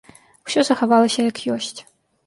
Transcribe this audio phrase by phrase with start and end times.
[0.49, 1.79] Усё захавалася як ёсць.